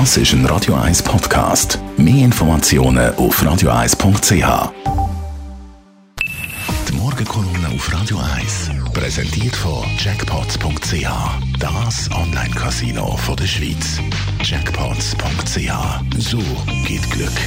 Das 0.00 0.16
ist 0.16 0.32
ein 0.32 0.44
Radio 0.46 0.74
1 0.74 1.04
Podcast. 1.04 1.78
Mehr 1.96 2.24
Informationen 2.24 3.14
auf 3.14 3.40
radio1.ch. 3.40 4.72
Die 6.88 6.92
Morgenkolumne 6.94 7.68
auf 7.68 7.92
Radio 7.92 8.18
1 8.36 8.72
präsentiert 8.92 9.54
von 9.54 9.84
Jackpots.ch. 9.96 11.06
Das 11.60 12.10
Online-Casino 12.10 13.16
der 13.38 13.46
Schweiz. 13.46 14.00
Jackpots.ch. 14.42 16.18
So 16.18 16.38
geht 16.84 17.08
Glück. 17.12 17.38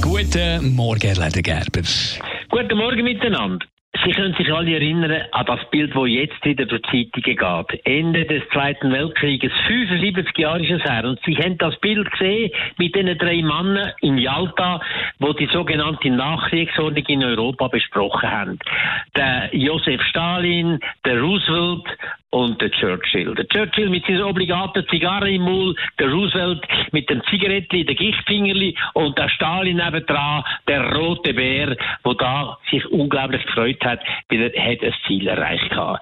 Guten 0.00 0.74
Morgen, 0.74 1.02
Herr 1.02 1.24
Ledergerber. 1.24 1.82
Guten 2.50 2.78
Morgen 2.78 3.04
miteinander. 3.04 3.64
Sie 4.04 4.10
können 4.10 4.34
sich 4.34 4.52
alle 4.52 4.74
erinnern 4.74 5.26
an 5.30 5.46
das 5.46 5.60
Bild, 5.70 5.94
das 5.94 6.08
jetzt 6.08 6.44
wieder 6.44 6.66
durch 6.66 6.82
Zeitungen 6.82 7.12
geht. 7.12 7.86
Ende 7.86 8.24
des 8.24 8.42
Zweiten 8.52 8.92
Weltkrieges, 8.92 9.52
75 9.66 10.38
Jahre 10.38 10.64
ist 10.64 10.70
es 10.70 10.84
her. 10.84 11.04
Und 11.04 11.20
Sie 11.24 11.36
haben 11.36 11.56
das 11.58 11.78
Bild 11.78 12.10
gesehen 12.10 12.50
mit 12.78 12.96
den 12.96 13.16
drei 13.16 13.42
Männern 13.42 13.92
in 14.00 14.18
Jalta, 14.18 14.80
wo 15.20 15.32
die 15.32 15.46
sogenannte 15.46 16.10
Nachkriegsordnung 16.10 17.04
in 17.06 17.24
Europa 17.24 17.68
besprochen 17.68 18.30
haben. 18.30 18.58
Der 19.16 19.50
Josef 19.52 20.02
Stalin, 20.02 20.80
der 21.04 21.20
Roosevelt 21.20 21.86
und 22.32 22.60
der 22.60 22.70
Churchill. 22.70 23.34
Der 23.34 23.46
Churchill 23.48 23.90
mit 23.90 24.06
seiner 24.06 24.26
obligaten 24.26 24.86
Zigarre 24.88 25.30
im 25.30 25.42
Mund, 25.42 25.78
der 25.98 26.10
Roosevelt 26.10 26.66
mit 26.90 27.08
dem 27.10 27.22
Zigarettli, 27.24 27.84
der 27.84 27.94
Gichtfingerli 27.94 28.74
und 28.94 29.18
der 29.18 29.28
Stalin 29.28 29.76
nebendran, 29.76 30.42
der 30.66 30.94
rote 30.94 31.34
Bär, 31.34 31.76
wo 32.04 32.14
da 32.14 32.58
sich 32.70 32.84
unglaublich 32.90 33.44
gefreut 33.44 33.84
hat, 33.84 34.00
weil 34.30 34.50
er 34.50 34.72
hat 34.72 34.82
ein 34.82 34.94
Ziel 35.06 35.28
erreicht 35.28 35.74
hat. 35.76 36.00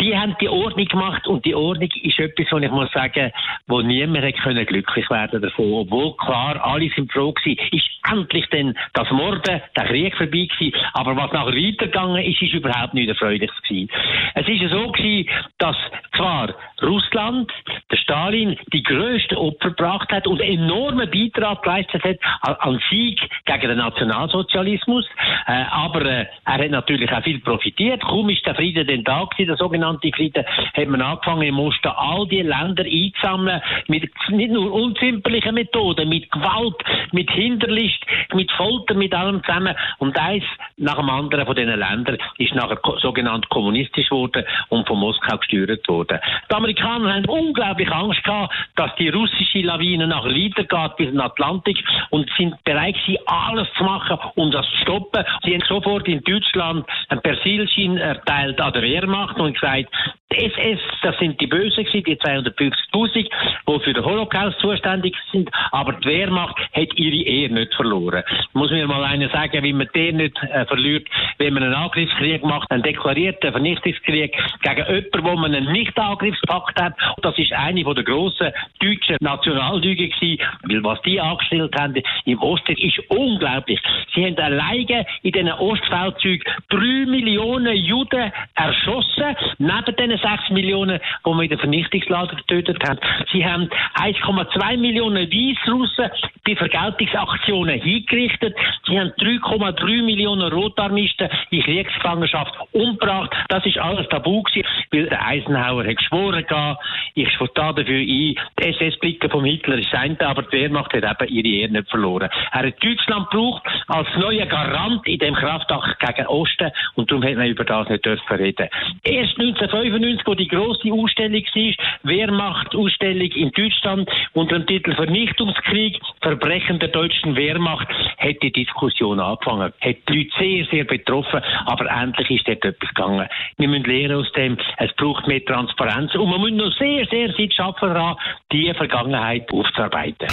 Die 0.00 0.16
haben 0.16 0.36
die 0.40 0.48
Ordnung 0.48 0.86
gemacht 0.86 1.26
und 1.26 1.44
die 1.46 1.54
Ordnung 1.54 1.88
ist 2.02 2.18
etwas, 2.18 2.46
was 2.50 2.62
ich 2.62 2.70
muss 2.70 2.92
sagen, 2.92 3.32
wo 3.66 3.80
niemand 3.80 4.36
können 4.42 4.66
glücklich 4.66 5.08
werden 5.08 5.40
davon, 5.40 5.72
obwohl 5.72 6.14
klar 6.16 6.62
alle 6.62 6.90
sind 6.90 7.10
froh 7.10 7.32
gewesen, 7.32 7.58
ist 7.72 7.88
endlich 8.10 8.46
denn 8.48 8.76
das 8.92 9.10
Morden, 9.10 9.62
der 9.76 9.84
Krieg 9.86 10.14
vorbei 10.16 10.46
gewesen, 10.46 10.74
aber 10.92 11.16
was 11.16 11.32
nachher 11.32 11.54
weitergegangen 11.54 12.22
ist, 12.22 12.42
ist 12.42 12.52
überhaupt 12.52 12.92
nicht 12.92 13.08
erfreulich 13.08 13.50
gewesen. 13.66 13.88
Es 14.34 14.46
ist 14.46 14.70
so 14.70 14.90
gewesen, 14.92 15.28
dass 15.58 15.69
zwar 16.16 16.54
Russland, 16.82 17.52
der 17.90 17.96
Stalin, 17.96 18.56
die 18.72 18.82
größten 18.82 19.36
Opfer 19.36 19.70
gebracht 19.70 20.10
hat 20.12 20.26
und 20.26 20.40
einen 20.40 20.60
enormen 20.60 21.10
Beitrag 21.10 21.62
geleistet 21.62 22.02
hat 22.04 22.18
an 22.60 22.80
Sieg 22.88 23.20
gegen 23.44 23.68
den 23.68 23.78
Nationalsozialismus, 23.78 25.06
äh, 25.46 25.64
aber 25.70 26.04
äh, 26.04 26.26
er 26.44 26.64
hat 26.64 26.70
natürlich 26.70 27.10
auch 27.12 27.22
viel 27.22 27.40
profitiert. 27.40 28.02
Kaum 28.02 28.28
ist 28.30 28.44
der 28.46 28.54
Frieden 28.54 29.04
da 29.04 29.24
gewesen, 29.24 29.48
der 29.48 29.56
sogenannte 29.56 30.10
Frieden, 30.14 30.44
hat 30.74 30.88
man 30.88 31.02
angefangen 31.02 31.42
im 31.42 31.58
Osten 31.58 31.88
all 31.88 32.26
die 32.28 32.42
Länder 32.42 32.84
einzusammeln, 32.84 33.60
mit 33.88 34.10
nicht 34.28 34.52
nur 34.52 34.72
unzimperlichen 34.72 35.54
Methoden, 35.54 36.08
mit 36.08 36.30
Gewalt, 36.30 36.76
mit 37.12 37.30
Hinterlist, 37.30 38.04
mit 38.34 38.50
Folter, 38.52 38.94
mit 38.94 39.14
allem 39.14 39.42
zusammen. 39.44 39.74
Und 39.98 40.18
eins 40.18 40.44
nach 40.76 40.96
dem 40.96 41.10
anderen 41.10 41.46
von 41.46 41.56
diesen 41.56 41.78
Ländern 41.78 42.18
ist 42.38 42.54
nachher 42.54 42.78
sogenannt 43.00 43.48
kommunistisch 43.48 44.08
geworden 44.08 44.44
und 44.68 44.86
von 44.86 44.98
Moskau 44.98 45.38
gesteuert 45.38 45.86
worden. 45.88 46.18
Die 46.50 46.54
Amerikaner 46.54 47.14
haben 47.14 47.26
unglaublich 47.26 47.79
Angst 47.88 48.22
gehabt, 48.24 48.54
dass 48.76 48.94
die 48.96 49.08
russische 49.08 49.60
Lawine 49.60 50.06
nachher 50.06 50.30
weitergeht 50.30 50.96
bis 50.96 51.10
den 51.10 51.20
Atlantik 51.20 51.78
und 52.10 52.28
sind 52.36 52.62
bereit 52.64 52.96
gewesen, 52.96 53.22
alles 53.26 53.68
zu 53.76 53.84
machen, 53.84 54.18
um 54.36 54.50
das 54.50 54.66
zu 54.66 54.76
stoppen. 54.82 55.24
Sie 55.44 55.54
haben 55.54 55.64
sofort 55.66 56.08
in 56.08 56.22
Deutschland 56.22 56.86
einen 57.08 57.20
Persilschein 57.22 57.96
erteilt 57.96 58.60
an 58.60 58.72
der 58.72 58.82
Wehrmacht 58.82 59.38
und 59.38 59.54
gesagt, 59.54 59.88
die 60.32 60.46
SS, 60.46 60.80
das 61.02 61.18
sind 61.18 61.40
die 61.40 61.46
Bösen 61.46 61.84
gewesen, 61.84 62.04
die 62.04 62.16
250.000, 62.16 63.14
die 63.14 63.80
für 63.84 63.92
den 63.92 64.04
Holocaust 64.04 64.58
zuständig 64.60 65.16
sind, 65.32 65.50
aber 65.72 65.94
die 65.94 66.08
Wehrmacht 66.08 66.56
hat 66.72 66.94
ihre 66.94 67.26
Ehre 67.26 67.52
nicht 67.52 67.74
verloren. 67.74 68.22
Muss 68.52 68.70
mir 68.70 68.86
mal 68.86 69.04
einer 69.04 69.28
sagen, 69.30 69.62
wie 69.62 69.72
man 69.72 69.88
den 69.94 70.18
nicht 70.18 70.36
äh, 70.42 70.64
verliert, 70.66 71.08
wenn 71.38 71.54
man 71.54 71.64
einen 71.64 71.74
Angriffskrieg 71.74 72.44
macht, 72.44 72.70
einen 72.70 72.82
deklarierten 72.82 73.50
Vernichtungskrieg 73.50 74.32
gegen 74.62 74.86
jemanden, 74.86 75.24
wo 75.24 75.36
man 75.36 75.54
einen 75.54 75.72
Nicht-Angriffspakt 75.72 76.80
hat. 76.80 76.94
Das 77.22 77.36
ist 77.38 77.52
eine 77.52 77.82
von 77.82 77.94
der 77.94 78.04
grossen 78.04 78.52
deutschen 78.78 79.16
Nationallüge 79.20 80.08
gewesen, 80.08 80.42
weil 80.62 80.84
was 80.84 81.02
die 81.02 81.20
angestellt 81.20 81.74
haben 81.78 82.00
im 82.24 82.40
Osten 82.40 82.76
ist 82.76 82.98
unglaublich. 83.08 83.80
Sie 84.14 84.24
haben 84.24 84.36
alleine 84.38 85.06
in 85.22 85.32
diesen 85.32 85.52
Ostfeldzügen 85.52 86.44
drei 86.68 87.04
Millionen 87.06 87.76
Juden 87.76 88.32
erschossen, 88.54 89.36
neben 89.58 89.96
den 89.96 90.19
6 90.22 90.50
Millionen, 90.50 91.00
die 91.24 91.30
wir 91.30 91.42
in 91.42 91.48
den 91.48 91.58
Vernichtungslager 91.58 92.36
getötet 92.36 92.82
haben. 92.88 92.98
Sie 93.32 93.44
haben 93.44 93.68
1,2 93.96 94.76
Millionen 94.76 95.30
Weißrussen 95.30 96.10
bei 96.44 96.56
Vergeltungsaktionen 96.56 97.80
hingerichtet. 97.80 98.56
Sie 98.86 98.98
haben 98.98 99.10
3,3 99.18 100.02
Millionen 100.02 100.52
Rotarmisten 100.52 101.28
in 101.50 101.62
Kriegsgefangenschaft 101.62 102.54
umgebracht. 102.72 103.30
Das 103.48 103.64
ist 103.66 103.78
alles 103.78 104.08
tabu 104.08 104.42
gewesen, 104.42 104.66
weil 104.92 105.06
der 105.06 105.26
Eisenhower 105.26 105.84
hat 105.84 105.96
geschworen 105.96 106.44
gehabt, 106.46 106.84
ich 107.14 107.28
stehe 107.34 107.50
dafür 107.54 108.00
ein, 108.00 108.06
die 108.06 108.36
SS-Blicke 108.58 109.28
vom 109.28 109.44
Hitler 109.44 109.78
ist 109.78 109.94
aber 109.94 110.42
die 110.42 110.52
Wehrmacht 110.52 110.92
hat 110.94 111.22
eben 111.22 111.32
ihre 111.34 111.48
Ehre 111.48 111.72
nicht 111.72 111.90
verloren. 111.90 112.28
Er 112.52 112.66
hat 112.66 112.84
Deutschland 112.84 113.30
gebraucht 113.30 113.62
als 113.88 114.08
neuer 114.16 114.46
Garant 114.46 115.06
in 115.06 115.18
dem 115.18 115.34
Kraftakt 115.34 115.98
gegen 115.98 116.26
Osten 116.28 116.70
und 116.94 117.10
darum 117.10 117.24
hat 117.24 117.34
man 117.36 117.46
über 117.46 117.64
das 117.64 117.88
nicht 117.88 118.04
dürfen 118.04 118.36
reden. 118.36 118.68
Erst 119.04 119.38
1995, 119.38 120.09
wo 120.24 120.34
die 120.34 120.48
große 120.48 120.92
Ausstellung 120.92 121.42
war, 121.42 121.74
Wehrmacht-Ausstellung 122.02 123.30
in 123.32 123.50
Deutschland 123.52 124.10
unter 124.32 124.58
dem 124.58 124.66
Titel 124.66 124.94
Vernichtungskrieg, 124.94 126.00
Verbrechen 126.22 126.78
der 126.78 126.88
deutschen 126.88 127.36
Wehrmacht, 127.36 127.88
hat 128.18 128.42
die 128.42 128.52
Diskussion 128.52 129.20
angefangen. 129.20 129.72
Hat 129.80 129.96
die 130.08 130.12
Leute 130.12 130.30
sehr, 130.38 130.66
sehr 130.70 130.84
betroffen, 130.84 131.40
aber 131.66 131.86
endlich 131.90 132.30
ist 132.30 132.48
dort 132.48 132.64
etwas 132.64 132.88
gegangen. 132.88 133.28
Wir 133.58 133.68
müssen 133.68 133.84
lernen 133.84 134.16
aus 134.16 134.32
dem, 134.32 134.58
es 134.78 134.92
braucht 134.96 135.26
mehr 135.26 135.44
Transparenz 135.44 136.14
und 136.14 136.30
man 136.30 136.40
muss 136.40 136.52
noch 136.52 136.72
sehr, 136.78 137.06
sehr 137.06 137.32
viel 137.34 137.50
schaffen 137.52 137.94
daran, 137.94 138.16
die 138.52 138.72
Vergangenheit 138.74 139.50
aufzuarbeiten. 139.52 140.28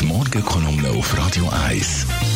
Die 0.00 0.06
Morgenkolumne 0.06 0.88
auf 0.98 1.16
Radio 1.18 1.44
1. 1.68 2.31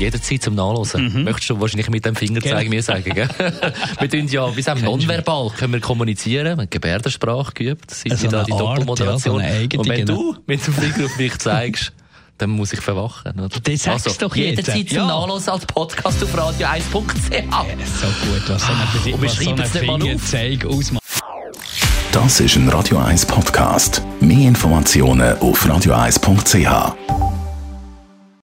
Jederzeit 0.00 0.42
zum 0.42 0.54
Nachlesen. 0.54 1.12
Mhm. 1.12 1.24
Möchtest 1.24 1.50
du 1.50 1.60
wahrscheinlich 1.60 1.90
mit 1.90 2.04
dem 2.04 2.16
Fingerzeig 2.16 2.68
mir 2.68 2.82
sagen, 2.82 3.14
gell? 3.14 3.28
wir 4.00 4.10
tun 4.10 4.26
ja, 4.28 4.56
wie 4.56 4.62
sagen 4.62 4.82
nonverbal 4.82 5.50
können 5.50 5.74
wir 5.74 5.80
kommunizieren, 5.80 6.44
wir 6.44 6.50
haben 6.52 6.70
Gebärdensprache 6.70 7.52
geübt, 7.52 7.90
sind 7.90 8.12
also 8.12 8.28
da 8.28 8.44
die 8.44 8.52
Art, 8.52 8.60
Doppelmoderation. 8.60 9.40
Ja, 9.40 9.50
so 9.70 9.78
Und 9.78 9.88
wenn 9.88 10.06
du 10.06 10.36
mit 10.46 10.66
dem 10.66 10.74
Finger 10.74 11.06
auf 11.06 11.16
mich 11.16 11.38
zeigst, 11.38 11.92
dann 12.38 12.50
muss 12.50 12.72
ich 12.72 12.80
verwachen. 12.80 13.38
Oder? 13.38 13.48
Das 13.48 13.82
sagst 13.82 14.06
also, 14.06 14.18
doch 14.18 14.34
jederzeit 14.34 14.76
jetzt. 14.76 14.88
zum 14.90 14.98
ja. 14.98 15.06
Nachlesen 15.06 15.50
als 15.50 15.66
Podcast 15.66 16.24
auf 16.24 16.34
radio1.ch. 16.34 17.32
Ja, 17.32 17.64
so 17.84 18.06
gut, 18.26 18.48
was 18.48 18.62
so 18.62 18.72
eine, 18.72 19.14
Und 19.14 19.22
wir 19.22 19.28
schreiben 19.28 19.60
es 19.60 19.74
nicht 19.74 19.86
mal 19.86 20.02
auf. 20.02 20.76
ausmacht. 20.76 21.04
Das 22.12 22.40
ist 22.40 22.56
ein 22.56 22.68
Radio 22.68 22.98
1 22.98 23.26
Podcast. 23.26 24.02
Mehr 24.20 24.48
Informationen 24.48 25.38
auf 25.38 25.64
radio1.ch. 25.64 27.29